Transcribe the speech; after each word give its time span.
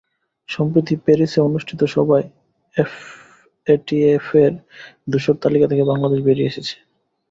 সম্প্রতি 0.49 0.93
প্যারিসে 1.05 1.39
অনুষ্ঠিত 1.41 1.81
সভায় 1.93 2.27
এফএটিএফের 2.77 4.51
ধূসর 5.07 5.35
তালিকা 5.43 5.67
থেকে 5.67 5.83
বাংলাদেশ 5.83 6.19
বেরিয়ে 6.23 6.49
এসেছে। 6.51 6.75